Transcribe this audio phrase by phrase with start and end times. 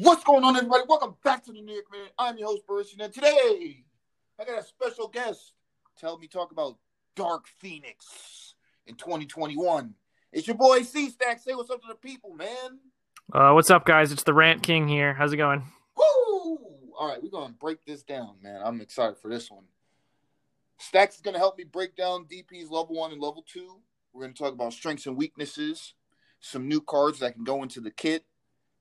[0.00, 0.84] What's going on, everybody?
[0.88, 2.06] Welcome back to the New York Man.
[2.16, 3.84] I'm your host, Boris, and today
[4.38, 5.54] I got a special guest
[5.98, 6.76] to help me talk about
[7.16, 8.54] Dark Phoenix
[8.86, 9.92] in 2021.
[10.32, 11.40] It's your boy C Stack.
[11.40, 12.78] Say what's up to the people, man.
[13.32, 14.12] Uh, what's up, guys?
[14.12, 15.14] It's the Rant King here.
[15.14, 15.64] How's it going?
[15.96, 16.58] Woo!
[16.96, 18.60] All right, we're gonna break this down, man.
[18.64, 19.64] I'm excited for this one.
[20.78, 23.80] Stacks is gonna help me break down DP's level one and level two.
[24.12, 25.94] We're gonna talk about strengths and weaknesses,
[26.38, 28.24] some new cards that can go into the kit,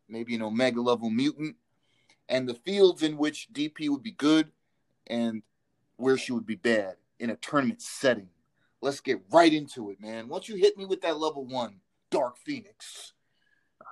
[0.09, 1.55] maybe an Omega level mutant,
[2.29, 4.52] and the fields in which DP would be good
[5.07, 5.41] and
[5.98, 8.29] where she would be bad in a tournament setting.
[8.81, 10.27] Let's get right into it, man.
[10.27, 11.79] Once you hit me with that level one,
[12.12, 13.13] Dark Phoenix.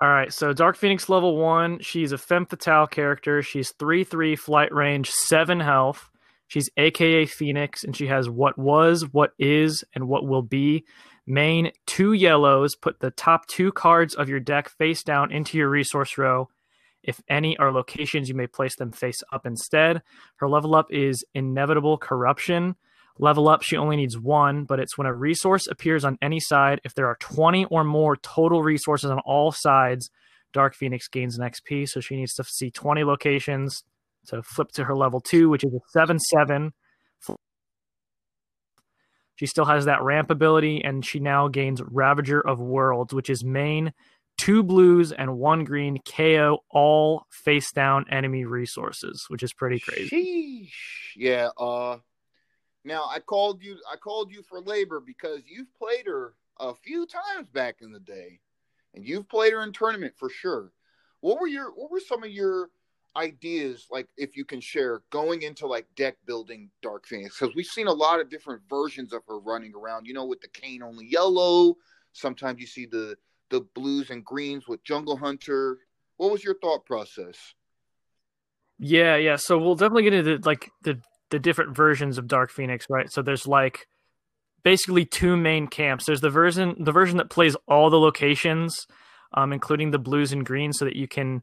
[0.00, 1.80] All right, so Dark Phoenix level one.
[1.80, 3.42] She's a femme fatale character.
[3.42, 6.10] She's three three flight range, seven health.
[6.48, 10.84] She's AKA Phoenix, and she has what was, what is, and what will be.
[11.26, 12.76] Main two yellows.
[12.76, 16.48] Put the top two cards of your deck face down into your resource row.
[17.02, 20.02] If any are locations, you may place them face up instead.
[20.36, 22.76] Her level up is Inevitable Corruption.
[23.18, 26.80] Level up, she only needs one, but it's when a resource appears on any side.
[26.84, 30.10] If there are 20 or more total resources on all sides,
[30.52, 31.88] Dark Phoenix gains an XP.
[31.88, 33.82] So she needs to see 20 locations
[34.26, 36.72] to flip to her level two, which is a 7 7.
[39.36, 43.44] She still has that ramp ability, and she now gains Ravager of Worlds, which is
[43.44, 43.92] main,
[44.38, 50.68] two blues, and one green KO all face down enemy resources, which is pretty crazy.
[50.68, 51.16] Sheesh.
[51.16, 51.98] Yeah, uh
[52.84, 57.06] now I called you I called you for labor because you've played her a few
[57.06, 58.40] times back in the day.
[58.94, 60.72] And you've played her in tournament for sure.
[61.20, 62.70] What were your what were some of your
[63.16, 67.38] ideas like if you can share going into like deck building Dark Phoenix?
[67.38, 70.40] Because we've seen a lot of different versions of her running around, you know, with
[70.40, 71.76] the Kane only yellow.
[72.12, 73.16] Sometimes you see the
[73.50, 75.78] the blues and greens with Jungle Hunter.
[76.16, 77.54] What was your thought process?
[78.78, 79.36] Yeah, yeah.
[79.36, 81.00] So we'll definitely get into like the
[81.30, 83.10] the different versions of Dark Phoenix, right?
[83.10, 83.86] So there's like
[84.62, 86.06] basically two main camps.
[86.06, 88.86] There's the version the version that plays all the locations,
[89.34, 91.42] um, including the blues and greens, so that you can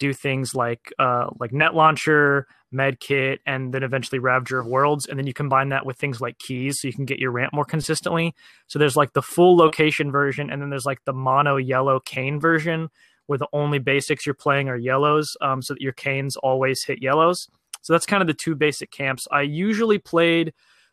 [0.00, 5.06] do things like uh, like net launcher, med kit, and then eventually Ravager of Worlds,
[5.06, 7.52] and then you combine that with things like keys, so you can get your ramp
[7.52, 8.34] more consistently.
[8.66, 12.40] So there's like the full location version, and then there's like the mono yellow Kane
[12.40, 12.88] version,
[13.26, 17.02] where the only basics you're playing are yellows, um, so that your Kanes always hit
[17.02, 17.48] yellows.
[17.82, 19.28] So that's kind of the two basic camps.
[19.30, 20.52] I usually played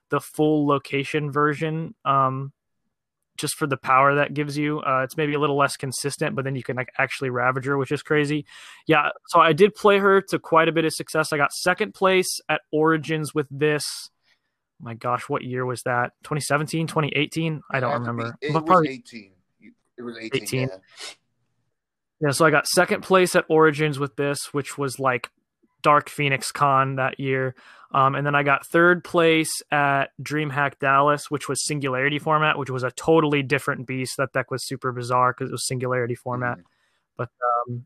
[0.09, 2.51] the full location version um,
[3.37, 4.79] just for the power that gives you.
[4.79, 7.91] Uh, it's maybe a little less consistent, but then you can like actually Ravager, which
[7.91, 8.45] is crazy.
[8.87, 11.33] Yeah, so I did play her to quite a bit of success.
[11.33, 13.83] I got second place at Origins with this.
[14.79, 16.13] My gosh, what year was that?
[16.23, 17.61] 2017, 2018?
[17.71, 18.35] I don't remember.
[18.41, 19.31] It, But was probably 18.
[19.97, 20.43] It was 18.
[20.43, 20.59] 18.
[20.61, 20.67] Yeah.
[22.21, 25.29] Yeah, so I got second place at Origins with this, which was like
[25.81, 27.55] Dark Phoenix Con that year.
[27.93, 32.69] Um, and then I got third place at DreamHack Dallas, which was Singularity format, which
[32.69, 34.15] was a totally different beast.
[34.17, 36.59] That deck was super bizarre because it was Singularity format.
[36.59, 36.63] Mhm.
[37.17, 37.29] But
[37.67, 37.85] um,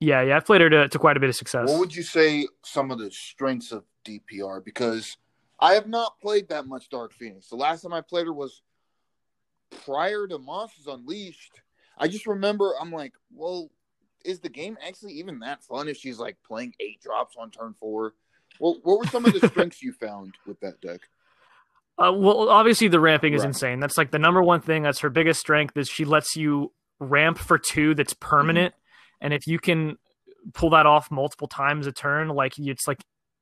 [0.00, 1.68] yeah, yeah, I played her to, to quite a bit of success.
[1.68, 4.64] What would you say some of the strengths of DPR?
[4.64, 5.16] Because
[5.60, 7.48] I have not played that much Dark Phoenix.
[7.48, 8.62] The last time I played her was
[9.84, 11.60] prior to Monsters Unleashed.
[11.98, 13.70] I just remember I'm like, well,
[14.24, 17.74] is the game actually even that fun if she's like playing eight drops on turn
[17.78, 18.14] four?
[18.60, 21.00] Well, what were some of the strengths you found with that deck?
[21.98, 23.48] Uh, well, obviously the ramping is Right.
[23.48, 23.80] insane.
[23.80, 24.82] That's like the number one thing.
[24.82, 27.94] That's her biggest strength is she lets you ramp for two.
[27.94, 28.74] That's permanent,
[29.20, 29.96] and if you can
[30.54, 32.98] pull that off multiple times a turn, like it's like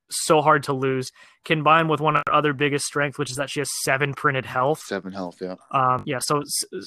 [0.09, 1.09] so hard to lose.
[1.45, 4.45] Combined with one of her other biggest strength, which is that she has seven printed
[4.45, 4.79] health.
[4.81, 5.55] Seven health, yeah.
[5.71, 6.43] Um, yeah, so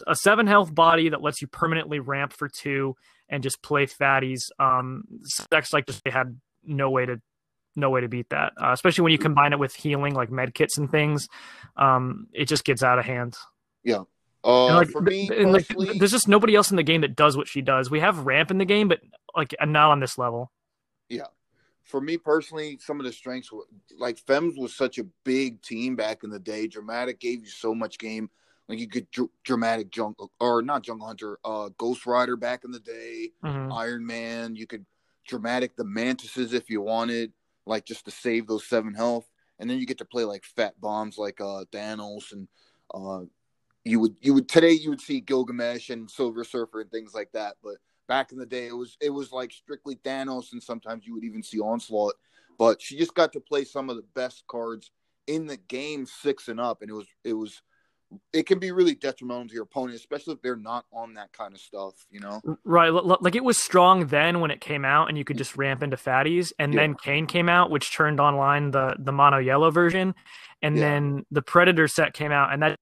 [0.06, 2.94] a seven health body that lets you permanently ramp for two
[3.30, 4.42] and just play fatties.
[4.58, 5.04] Um,
[5.50, 7.20] decks like just they had no way to
[7.76, 10.54] no way to beat that, uh, especially when you combine it with healing like med
[10.54, 11.28] kits and things.
[11.76, 13.36] Um, it just gets out of hand.
[13.82, 14.02] Yeah.
[14.44, 15.66] Uh, And, like, for me, and, like,
[15.98, 17.90] there's just nobody else in the game that does what she does.
[17.90, 19.00] We have ramp in the game, but
[19.34, 20.52] like not on this level.
[21.08, 21.26] Yeah.
[21.82, 23.64] For me personally, some of the strengths were
[23.98, 26.66] like Fems was such a big team back in the day.
[26.66, 28.30] Dramatic gave you so much game.
[28.68, 32.70] Like you could dr- dramatic jungle or not jungle hunter, uh, Ghost Rider back in
[32.70, 33.70] the day, Mhm.
[33.74, 34.56] Iron Man.
[34.56, 34.86] You could
[35.26, 37.32] dramatic the mantises if you wanted,
[37.66, 39.28] like just to save those seven health.
[39.58, 42.48] And then you get to play like fat bombs like uh Thanos and
[42.92, 43.20] uh
[43.84, 47.32] you would you would today you would see Gilgamesh and Silver Surfer and things like
[47.32, 47.56] that.
[47.62, 47.76] But
[48.08, 51.24] back in the day it was it was like strictly Thanos and sometimes you would
[51.24, 52.14] even see Onslaught.
[52.58, 54.90] But she just got to play some of the best cards
[55.26, 57.62] in the game six and up and it was it was
[58.32, 61.54] it can be really detrimental to your opponent, especially if they're not on that kind
[61.54, 62.40] of stuff, you know?
[62.64, 62.90] Right.
[62.90, 65.96] Like it was strong then when it came out and you could just ramp into
[65.96, 66.52] fatties.
[66.58, 66.80] And yeah.
[66.80, 70.14] then Kane came out, which turned online the, the mono yellow version.
[70.62, 70.82] And yeah.
[70.82, 72.76] then the Predator set came out and that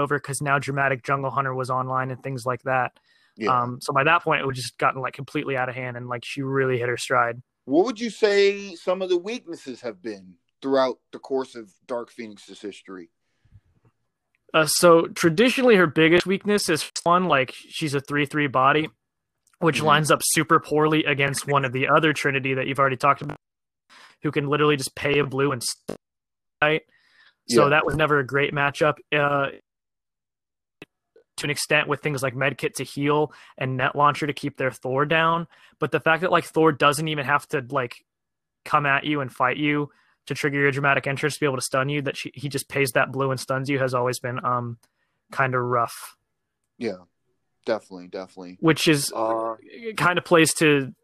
[0.00, 2.92] over because now Dramatic Jungle Hunter was online and things like that.
[3.36, 3.62] Yeah.
[3.62, 6.08] Um, so by that point, it was just gotten like completely out of hand and
[6.08, 7.40] like she really hit her stride.
[7.64, 12.10] What would you say some of the weaknesses have been throughout the course of Dark
[12.10, 13.10] Phoenix's history?
[14.54, 18.88] Uh, so traditionally, her biggest weakness is one like she's a three-three body,
[19.58, 19.86] which mm-hmm.
[19.86, 23.36] lines up super poorly against one of the other Trinity that you've already talked about,
[24.22, 25.62] who can literally just pay a blue and
[26.62, 26.82] right.
[27.48, 27.70] So yeah.
[27.70, 28.96] that was never a great matchup.
[29.14, 29.48] Uh,
[31.36, 34.72] to an extent with things like medkit to heal and net launcher to keep their
[34.72, 35.46] Thor down,
[35.78, 38.04] but the fact that like Thor doesn't even have to like
[38.64, 39.90] come at you and fight you
[40.28, 42.68] to trigger your dramatic entrance to be able to stun you that she, he just
[42.68, 44.78] pays that blue and stuns you has always been um
[45.30, 46.16] kind of rough.
[46.78, 46.98] Yeah.
[47.66, 48.56] Definitely definitely.
[48.60, 49.56] Which is uh,
[49.96, 50.94] kind of plays to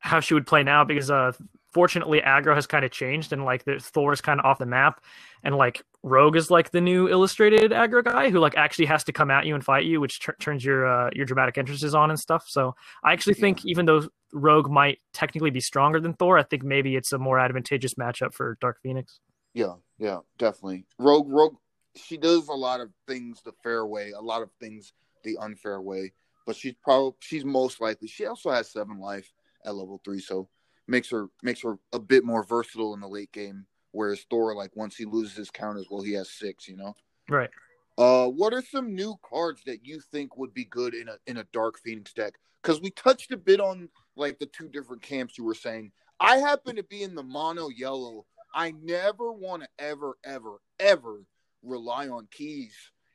[0.00, 1.32] how she would play now because uh
[1.72, 5.02] fortunately aggro has kind of changed and like thor is kind of off the map
[5.42, 9.12] and like rogue is like the new illustrated aggro guy who like actually has to
[9.12, 12.10] come at you and fight you which t- turns your uh, your dramatic entrances on
[12.10, 12.44] and stuff.
[12.48, 16.62] So i actually think even though rogue might technically be stronger than thor i think
[16.62, 19.20] maybe it's a more advantageous matchup for dark phoenix.
[19.54, 20.86] Yeah yeah definitely.
[20.98, 21.56] Rogue rogue
[21.94, 24.92] she does a lot of things the fair way a lot of things
[25.24, 26.12] the unfair way
[26.46, 29.30] but she's probably she's most likely she also has seven life
[29.64, 30.48] at level three so
[30.92, 33.66] makes her makes her a bit more versatile in the late game.
[33.90, 36.68] Whereas Thor, like once he loses his counters, well, he has six.
[36.68, 36.94] You know.
[37.28, 37.50] Right.
[37.98, 41.38] Uh, what are some new cards that you think would be good in a in
[41.38, 42.34] a Dark Phoenix deck?
[42.62, 45.90] Because we touched a bit on like the two different camps you were saying.
[46.20, 48.26] I happen to be in the mono yellow.
[48.54, 51.24] I never want to ever, ever, ever
[51.62, 52.74] rely on keys.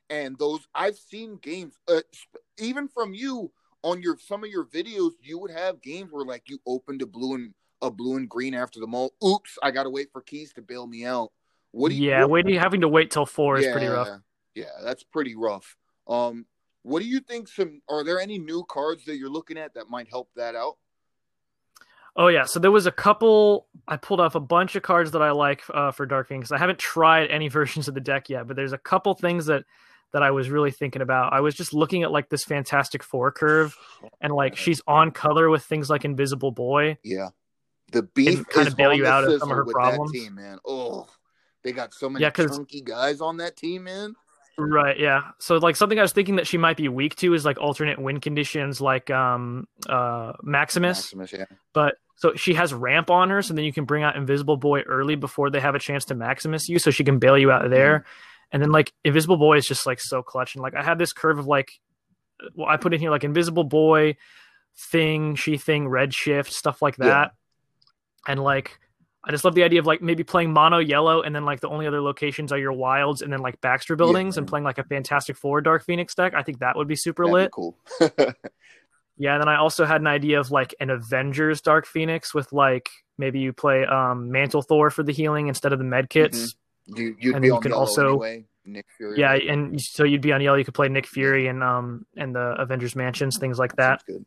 [0.09, 2.01] And those I've seen games, uh,
[2.57, 3.51] even from you
[3.83, 7.05] on your some of your videos, you would have games where like you opened a
[7.05, 9.13] blue and a blue and green after the mole.
[9.25, 11.31] Oops, I gotta wait for keys to bail me out.
[11.71, 14.09] What do you Yeah, waiting having to wait till four yeah, is pretty rough.
[14.55, 15.75] Yeah, that's pretty rough.
[16.07, 16.45] Um
[16.83, 19.89] what do you think some are there any new cards that you're looking at that
[19.89, 20.77] might help that out?
[22.17, 23.67] Oh yeah, so there was a couple.
[23.87, 26.51] I pulled off a bunch of cards that I like uh, for Dark Phoenix.
[26.51, 29.65] I haven't tried any versions of the deck yet, but there's a couple things that
[30.13, 31.33] that I was really thinking about.
[31.33, 33.77] I was just looking at like this fantastic four curve,
[34.19, 36.97] and like she's on color with things like Invisible Boy.
[37.03, 37.29] Yeah,
[37.91, 40.11] the beef kind of bail you out of some of her problems.
[40.11, 40.59] team, man.
[40.65, 41.07] Oh,
[41.63, 44.15] they got so many yeah, chunky guys on that team, man.
[44.59, 45.21] Right, yeah.
[45.39, 47.99] So like something I was thinking that she might be weak to is like alternate
[47.99, 51.13] win conditions like um uh Maximus.
[51.13, 51.57] Maximus, yeah.
[51.73, 54.81] But so she has ramp on her, so then you can bring out Invisible Boy
[54.81, 57.69] early before they have a chance to Maximus you, so she can bail you out
[57.69, 57.99] there.
[57.99, 58.09] Mm-hmm.
[58.53, 60.55] And then like Invisible Boy is just like so clutch.
[60.55, 61.69] And like I had this curve of like,
[62.55, 64.17] well, I put in here like Invisible Boy,
[64.75, 67.31] Thing, She Thing, Redshift, stuff like that.
[67.31, 67.36] Yeah.
[68.27, 68.79] And like,
[69.23, 71.69] I just love the idea of like maybe playing mono yellow and then like the
[71.69, 74.77] only other locations are your wilds and then like Baxter buildings yeah, and playing like
[74.77, 76.33] a Fantastic Four Dark Phoenix deck.
[76.33, 77.47] I think that would be super That'd lit.
[77.47, 77.77] Be cool.
[79.17, 82.53] yeah, and then I also had an idea of like an Avengers Dark Phoenix with
[82.53, 86.37] like maybe you play um Mantle Thor for the healing instead of the med kits.
[86.37, 89.19] Mm-hmm you, would and be you can also anyway, Nick Fury.
[89.19, 90.57] Yeah, and so you'd be on yellow.
[90.57, 94.03] You could play Nick Fury and um and the Avengers Mansions, things like that.
[94.05, 94.25] Good.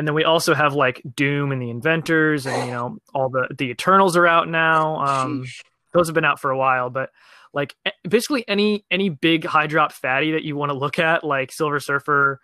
[0.00, 3.48] And then we also have like Doom and the Inventors, and you know all the
[3.58, 4.96] the Eternals are out now.
[4.96, 5.44] Um,
[5.92, 7.10] those have been out for a while, but
[7.52, 7.76] like
[8.08, 11.80] basically any any big high drop fatty that you want to look at, like Silver
[11.80, 12.40] Surfer,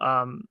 [0.00, 0.44] um,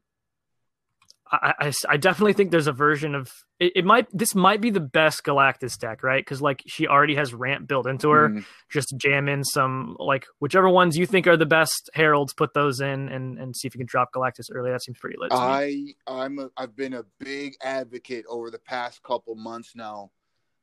[1.34, 4.70] I, I, I, definitely think there's a version of it, it, might this might be
[4.70, 6.24] the best Galactus deck, right?
[6.24, 8.30] Because like she already has ramp built into her.
[8.30, 8.46] Mm.
[8.70, 12.82] Just jam in some like whichever ones you think are the best heralds, put those
[12.82, 14.70] in and and see if you can drop Galactus early.
[14.70, 15.32] That seems pretty lit.
[15.32, 15.96] I.
[16.06, 20.12] I'm a, I've been a big advocate over the past couple months now.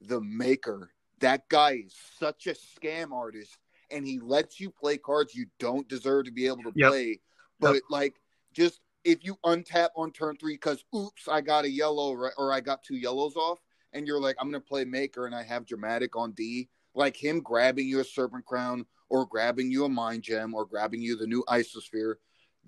[0.02, 3.58] The Maker, that guy is such a scam artist,
[3.90, 6.90] and he lets you play cards you don't deserve to be able to yep.
[6.90, 7.20] play.
[7.58, 7.82] But yep.
[7.90, 8.14] like
[8.52, 12.60] just if you untap on turn three because oops, I got a yellow or I
[12.60, 13.60] got two yellows off,
[13.92, 17.40] and you're like, I'm gonna play Maker and I have dramatic on D, like him
[17.40, 21.26] grabbing you a Serpent Crown or grabbing you a Mind Gem or grabbing you the
[21.26, 22.14] new Isosphere.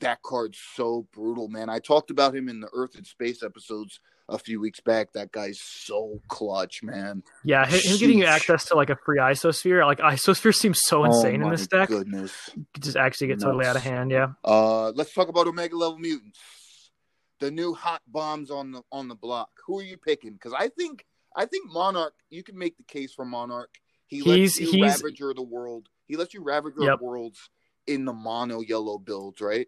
[0.03, 1.69] That card's so brutal, man.
[1.69, 5.13] I talked about him in the Earth and Space episodes a few weeks back.
[5.13, 7.23] That guy's so clutch, man.
[7.45, 11.03] Yeah, him, him getting you access to like a free isosphere, like isosphere seems so
[11.03, 11.89] oh insane oh, in this deck.
[11.89, 13.45] Goodness, just actually get Nuts.
[13.45, 14.11] totally out of hand.
[14.11, 14.33] Yeah.
[14.45, 16.39] Uh, let's talk about Omega level mutants.
[17.41, 19.51] The new hot bombs on the on the block.
[19.67, 20.33] Who are you picking?
[20.33, 21.05] Because I think
[21.37, 22.15] I think Monarch.
[22.31, 23.71] You can make the case for Monarch.
[24.07, 24.27] He He's-
[24.59, 25.89] lets you he's- Ravager the world.
[26.07, 27.01] He lets you Ravager Yep.
[27.01, 27.49] worlds
[27.87, 29.67] in the mono yellow builds, right?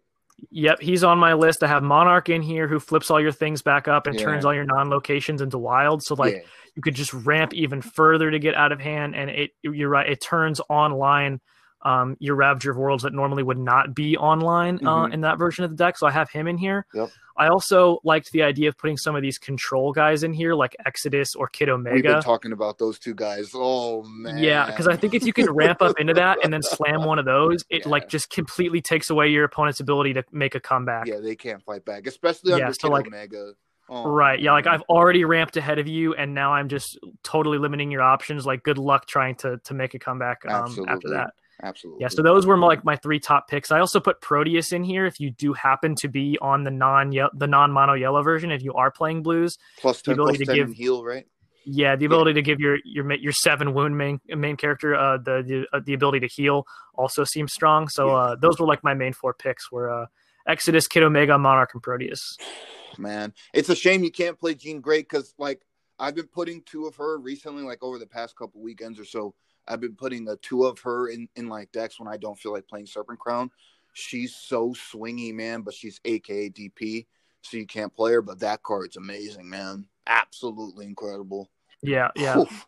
[0.51, 1.63] Yep, he's on my list.
[1.63, 4.25] I have Monarch in here who flips all your things back up and Yeah.
[4.25, 6.03] turns all your non-locations into wild.
[6.03, 6.41] So like yeah.
[6.75, 10.07] you could just ramp even further to get out of hand, and it you're right,
[10.09, 11.39] it turns online
[11.85, 15.13] um, your Ravager of Worlds that normally would not be online uh, Mhm.
[15.13, 15.97] in that version of the deck.
[15.97, 16.85] So I have him in here.
[16.93, 17.09] Yep.
[17.37, 20.75] I also liked the idea of putting some of these control guys in here, like
[20.85, 22.21] Exodus or Kid We've been Omega.
[22.21, 23.51] talking about those two guys.
[23.53, 24.37] Oh man.
[24.39, 27.19] Yeah, because I think if you can ramp up into that and then slam one
[27.19, 27.89] of those, it Yeah.
[27.95, 31.07] like just completely takes away your opponent's ability to make a comeback.
[31.07, 33.51] Yeah, they can't fight back, especially Yeah, so, Kid like- Omega.
[33.87, 34.39] Oh, Right.
[34.39, 34.53] Yeah.
[34.53, 34.65] Like.
[34.65, 38.43] I've already ramped ahead of you, and now I'm just totally limiting your options.
[38.43, 41.33] Like, good luck trying to to make a comeback um, after that.
[41.63, 42.01] Absolutely.
[42.01, 42.07] Yeah.
[42.09, 43.71] So those were like my three top picks.
[43.71, 47.11] I also put Proteus in here if you do happen to be on the non
[47.33, 48.51] the non mono yellow version.
[48.51, 51.25] If you are playing blues, plus the ability plus to 10 give- heal, right?
[51.67, 55.41] yeah, the ability to give your your your seven wound main main character uh, the
[55.45, 57.87] the, uh, the ability to heal also seems strong.
[57.89, 58.13] So Yeah.
[58.13, 60.05] uh, those were like my main four picks were uh,
[60.47, 62.37] Exodus, Kid Omega, Monarch, and Proteus.
[62.97, 65.65] Man, it's a shame you can't play Jean Grey because, like,
[65.99, 69.33] I've been putting two of her recently, like over the past couple weekends or so.
[69.67, 72.53] I've been putting a two of her in in like decks when I don't feel
[72.53, 73.51] like playing Serpent Crown.
[73.93, 77.05] She's so swingy, man, but she's AKA DP,
[77.41, 78.21] so you can't play her.
[78.21, 79.87] But that card's amazing, man.
[80.07, 81.49] Absolutely incredible.
[81.81, 82.09] Yeah.
[82.15, 82.39] Yeah.
[82.39, 82.67] Oof.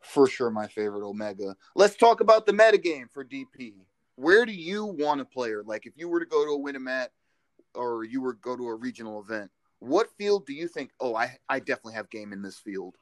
[0.00, 1.56] For sure, my favorite Omega.
[1.74, 3.74] Let's talk about the metagame for DP.
[4.16, 5.62] Where do you want to play her?
[5.64, 7.10] Like, if you were to go to a Win-a-Mat
[7.74, 9.50] or you were to go to a regional event,
[9.80, 10.90] what field do you think?
[11.00, 12.96] Oh, I, I definitely have game in this field.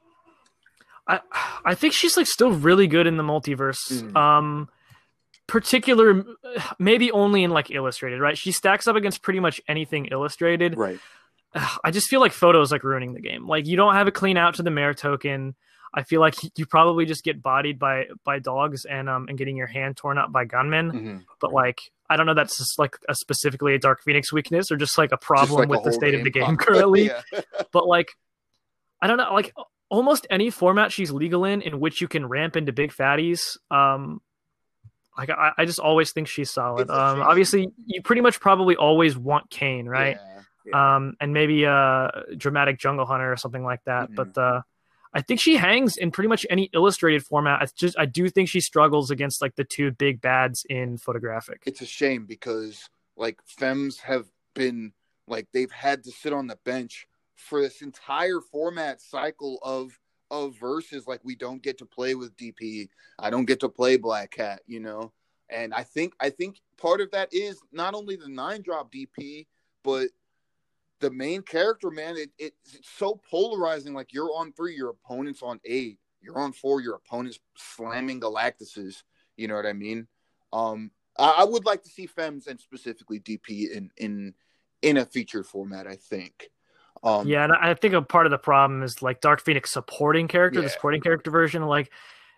[1.07, 1.19] I
[1.65, 3.91] I think she's like still really good in the multiverse.
[3.91, 4.15] Mhm.
[4.15, 4.69] Um
[5.47, 6.23] particular
[6.79, 8.37] maybe only in like illustrated, right?
[8.37, 10.77] She stacks up against pretty much anything illustrated.
[10.77, 10.99] Right.
[11.83, 13.47] I just feel like photos like ruining the game.
[13.47, 15.55] Like you don't have a clean out to the mayor token.
[15.93, 19.55] I feel like you probably just get bodied by by dogs and um and getting
[19.55, 20.91] your hand torn up by gunmen.
[20.91, 21.17] Mm-hmm.
[21.39, 24.77] But like I don't know that's just like a specifically a Dark Phoenix weakness or
[24.77, 27.05] just like a problem with the state of the game currently.
[27.33, 27.41] yeah.
[27.71, 28.11] but like
[29.01, 29.53] I don't know, like
[29.93, 33.57] almost any format she's legal in in which you can ramp into big fatties.
[33.69, 34.21] Um,
[35.17, 36.81] like I, I just always think she's solid.
[36.83, 40.17] It's Um, obviously, you pretty much probably always want Kane, right?
[40.19, 40.41] Yeah.
[40.65, 40.95] Yeah.
[40.95, 42.07] Um, and maybe uh,
[42.37, 44.09] dramatic Jungle Hunter or something like that.
[44.09, 44.15] Mhm.
[44.15, 44.61] But uh,
[45.13, 47.61] I think she hangs in pretty much any illustrated format.
[47.61, 51.61] I just I do think she struggles against like the two big bads in photographic.
[51.67, 54.93] it's a shame because like femmes have been
[55.27, 59.97] like they've had to sit on the bench for this entire format cycle of
[60.31, 62.87] of versus like we don't get to play with dp
[63.19, 65.11] i don't get to play black cat you know?
[65.49, 69.45] And i think i think part of that is not only the nine drop dp
[69.83, 70.09] but
[71.03, 73.93] the main character man it, it, it's so polarizing.
[73.93, 75.99] Like you're on three your opponent's on eight.
[76.21, 79.03] You're on four your opponent's slamming galactuses.
[79.35, 80.07] You know what i mean?
[80.53, 84.33] Um I, I would like to see Fems and specifically DP in in
[84.81, 85.87] in a featured format.
[85.87, 86.49] I think.
[87.03, 90.27] Um, yeah, and I think a part of the problem is like Dark Phoenix supporting
[90.27, 91.91] character, the supporting character version, like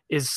[0.09, 0.27] is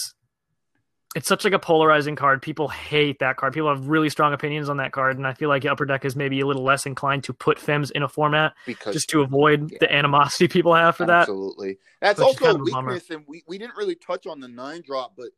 [1.16, 2.42] it's such like a polarizing card.
[2.42, 3.54] People hate that card.
[3.54, 6.14] People have really strong opinions on that card, and I feel like Upper Deck is
[6.14, 9.70] maybe a little less inclined to put Fems in a format because just to avoid
[9.72, 9.78] Yeah.
[9.80, 11.20] the animosity people have for that.
[11.22, 12.92] absolutely that's also kind a of a bummer.
[12.92, 15.28] weakness, and we, we didn't really touch on the nine drop, but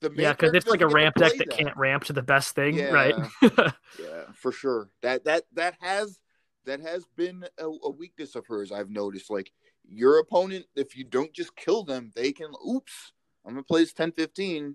[0.00, 2.04] the Yeah, because it's like a doesn't get to ramp deck play that can't ramp
[2.04, 2.90] to the best thing, Yeah.
[2.90, 3.14] right?
[4.00, 4.90] Yeah, for sure.
[5.02, 6.18] That that that has
[6.66, 8.72] that has been a, a weakness of hers.
[8.72, 9.30] I've noticed.
[9.30, 9.52] Like
[9.88, 12.52] your opponent, if you don't just kill them, they can.
[12.68, 13.12] Oops,
[13.46, 14.74] I'm gonna play this 10-15,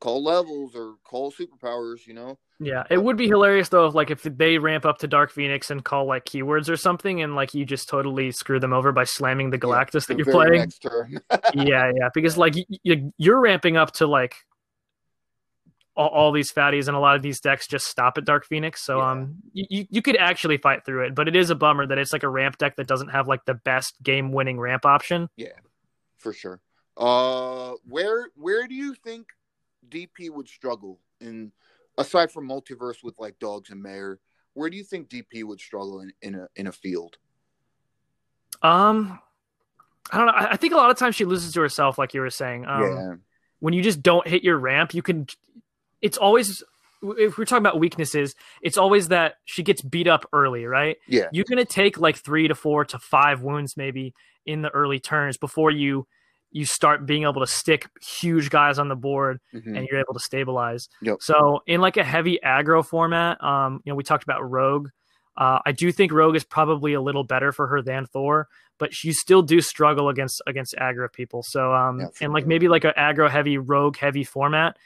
[0.00, 2.06] Call levels or call superpowers.
[2.06, 2.38] You know.
[2.58, 5.70] Yeah, it would be hilarious though if like if they ramp up to Dark Phoenix
[5.70, 9.04] and call like keywords or something, and like you just totally screw them over by
[9.04, 10.72] slamming the Galactus The that you're very playing.
[11.54, 14.36] yeah, yeah, because like y- y- you're ramping up to like
[15.96, 18.82] all, all these fatties, and a lot of these decks just stop at Dark Phoenix.
[18.82, 19.10] So Yeah.
[19.10, 22.12] um, you you could actually fight through it, but it is a bummer that it's
[22.12, 25.28] like a ramp deck that doesn't have like the best game winning ramp option.
[25.36, 25.48] Yeah,
[26.16, 26.60] for sure.
[26.96, 29.26] Uh, where where do you think
[29.88, 31.52] DP would struggle in
[31.98, 34.20] aside from multiverse with like dogs and mayor?
[34.54, 37.16] Where do you think DP would struggle in, in a in a field?
[38.62, 39.18] Um,
[40.12, 40.32] I don't know.
[40.32, 42.66] I, I think a lot of times she loses to herself, like you were saying.
[42.66, 43.14] Um, yeah,
[43.60, 45.26] when you just don't hit your ramp, you can.
[46.02, 46.62] It's always
[47.02, 50.98] if we're talking about weaknesses, it's always that she gets beat up early, right?
[51.08, 54.12] yeah, You're gonna take like three to four to five wounds maybe
[54.44, 56.06] in the early turns before you
[56.52, 57.88] you start being able to stick
[58.20, 59.78] huge guys on the board Mhm.
[59.78, 60.88] and you're able to stabilize.
[61.00, 61.18] Yep.
[61.20, 64.88] So in like a heavy aggro format, um, you know, we talked about Rogue.
[65.36, 69.04] Uh, I do think Rogue is probably a little better for her than Thor, but
[69.04, 71.42] you still do struggle against against aggro people.
[71.44, 74.76] So um, yeah, and like maybe like an aggro heavy, Rogue heavy format.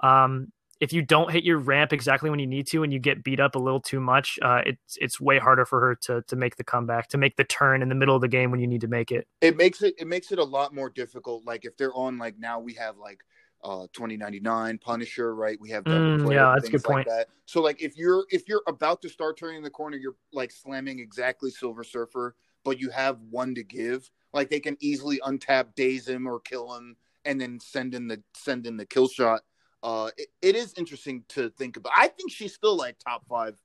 [0.00, 0.50] Um,
[0.80, 3.38] if you don't hit your ramp exactly when you need to and you get beat
[3.38, 6.56] up a little too much, uh, it's it's way harder for her to to make
[6.56, 8.80] the comeback, to make the turn in the middle of the game when you need
[8.80, 9.28] to make it.
[9.42, 11.44] It makes it it makes it a lot more difficult.
[11.44, 13.20] Like if they're on like now we have like
[13.62, 15.60] uh 2099 Punisher, right?
[15.60, 17.06] We have mm, yeah, that's a good point.
[17.06, 17.28] Like that.
[17.44, 20.98] So like if you're if you're about to start turning the corner, you're like slamming
[20.98, 24.10] exactly Silver Surfer, but you have one to give.
[24.32, 26.96] Like they can easily untap, daze him, or kill him,
[27.26, 29.42] and then send in the send in the kill shot
[29.82, 31.92] uh, it, it is interesting to think about.
[31.96, 33.56] I think she's still like top five.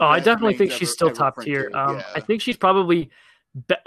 [0.00, 1.70] Oh, I definitely think she's still top tier.
[1.72, 2.04] Um, yeah.
[2.16, 3.10] I think she's probably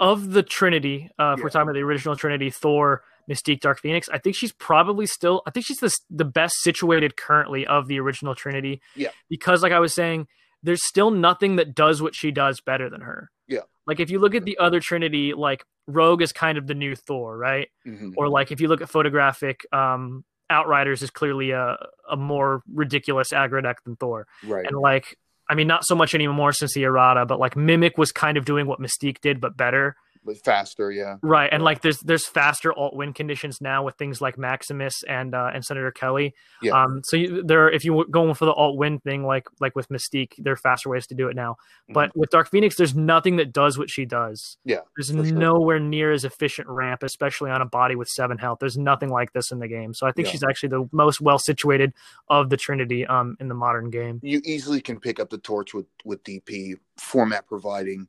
[0.00, 1.10] of the Trinity.
[1.18, 1.44] Uh, if yeah.
[1.44, 4.08] we're talking about the original Trinity, Thor, Mystique, Dark Phoenix.
[4.08, 5.42] I think she's probably still.
[5.46, 8.80] I think she's the the best situated currently of the original Trinity.
[8.96, 9.10] Yeah.
[9.28, 10.28] Because, like I was saying,
[10.62, 13.30] there's still nothing that does what she does better than her.
[13.46, 13.60] Yeah.
[13.86, 16.94] Like if you look at the other Trinity, like Rogue is kind of the new
[16.94, 17.68] Thor, right?
[17.86, 18.12] Mm-hmm.
[18.16, 21.76] Or like if you look at photographic, um, Outriders is clearly a,
[22.10, 24.26] a more ridiculous aggro deck than Thor.
[24.44, 24.66] Right.
[24.66, 25.16] And like,
[25.48, 28.44] I mean, not so much anymore since the errata, but like Mimic was kind of
[28.44, 29.96] doing what Mystique did, but better
[30.34, 31.16] faster, yeah.
[31.22, 35.34] Right, and like there's there's faster alt win conditions now with things like Maximus and
[35.34, 36.34] uh, and Senator Kelly.
[36.62, 36.82] Yeah.
[36.82, 39.88] Um, so you, there, if you going for the alt win thing, like like with
[39.88, 41.52] Mystique, there are faster ways to do it now.
[41.52, 41.92] Mm-hmm.
[41.94, 44.56] But with Dark Phoenix, there's nothing that does what she does.
[44.64, 48.58] Yeah, there's nowhere near as efficient ramp, especially on a body with seven health.
[48.60, 49.94] There's nothing like this in the game.
[49.94, 50.32] So I think yeah.
[50.32, 51.92] she's actually the most well situated
[52.28, 54.20] of the Trinity um in the modern game.
[54.22, 58.08] You easily can pick up the torch with with DP format providing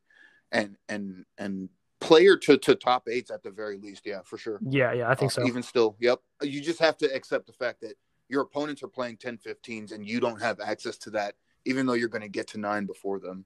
[0.51, 4.03] and and and player to, to top eights at the very least.
[4.05, 4.59] Yeah, for sure.
[4.67, 5.47] Yeah, yeah, I think uh, so.
[5.47, 6.19] Even still, yep.
[6.41, 7.95] You just have to accept the fact that
[8.29, 11.93] your opponents are playing 10 15s and you don't have access to that, even though
[11.93, 13.45] you're going to get to nine before them.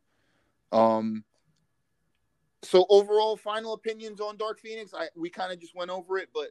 [0.72, 1.24] Um,
[2.64, 4.94] so overall, final opinions on Dark Phoenix.
[4.94, 6.50] I we kind of just went over it, but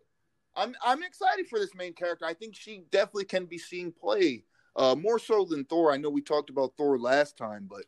[0.55, 2.27] I'm I'm excited for this main character.
[2.27, 4.45] I think she definitely can be seen play
[4.77, 5.93] uh, more so than Thor.
[5.93, 7.85] I know we talked about Thor last time, but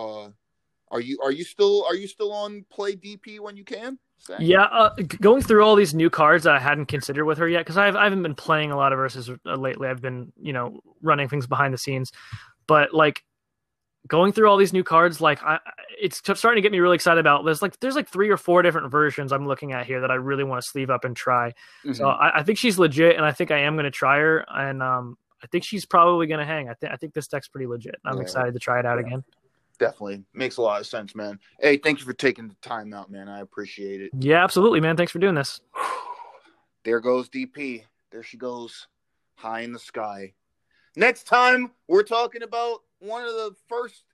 [0.00, 0.30] uh,
[0.90, 3.98] are you are you still are you still on play DP when you can?
[4.38, 7.60] Yeah, uh, going through all these new cards that I hadn't considered with her yet
[7.60, 9.88] because I haven't been playing a lot of versus uh, lately.
[9.88, 12.12] I've been you know running things behind the scenes,
[12.66, 13.22] but like
[14.08, 15.58] going through all these new cards, like I,
[16.00, 17.44] it's starting to get me really excited about.
[17.44, 20.14] There's like there's like three or four different versions I'm looking at here that I
[20.14, 21.50] really want to sleeve up and try.
[21.84, 21.92] Mm-hmm.
[21.92, 24.44] So I, I, think she's legit, and I think I am going to try her,
[24.48, 26.68] and um, I think she's probably going to hang.
[26.68, 27.96] I think I think this deck's pretty legit.
[28.04, 28.22] I'm yeah.
[28.22, 29.06] excited to try it out yeah.
[29.06, 29.24] again
[29.76, 31.38] definitely makes a lot of sense, man.
[31.60, 33.28] Hey, thank you for taking the time out, man.
[33.28, 34.10] I appreciate it.
[34.18, 34.96] Yeah, absolutely, man.
[34.96, 35.60] Thanks for doing this.
[36.84, 37.84] there goes DP.
[38.12, 38.86] There she goes,
[39.34, 40.32] high in the sky.
[40.96, 44.04] Next time, we're talking about one of the first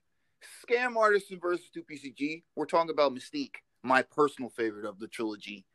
[0.67, 2.43] scam artists in versus 2PCG.
[2.55, 5.65] We're talking about Mystique, my personal favorite of the trilogy,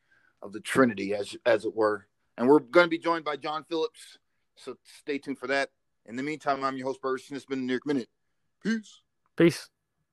[0.42, 2.06] of the Trinity, as as it were.
[2.36, 4.18] And we're going to be joined by John Phillips.
[4.56, 5.70] So stay tuned for that.
[6.06, 7.36] In the meantime, I'm your host, Burson.
[7.36, 8.08] It's been a New York Minute.
[8.62, 9.00] Peace.
[9.36, 9.68] Peace.